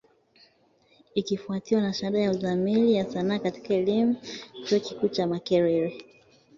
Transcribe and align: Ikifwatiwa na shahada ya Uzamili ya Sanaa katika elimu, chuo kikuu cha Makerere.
Ikifwatiwa 1.15 1.81
na 1.81 1.93
shahada 1.93 2.19
ya 2.19 2.31
Uzamili 2.31 2.93
ya 2.93 3.11
Sanaa 3.11 3.39
katika 3.39 3.73
elimu, 3.73 4.15
chuo 4.65 4.79
kikuu 4.79 5.07
cha 5.07 5.27
Makerere. 5.27 6.05